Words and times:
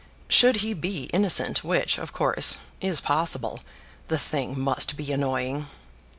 Should 0.29 0.55
he 0.65 0.73
be 0.73 1.11
innocent, 1.13 1.63
which, 1.63 1.99
of 1.99 2.11
course, 2.11 2.57
is 2.81 2.99
possible, 3.01 3.59
the 4.07 4.17
thing 4.17 4.59
must 4.59 4.97
be 4.97 5.11
annoying. 5.11 5.67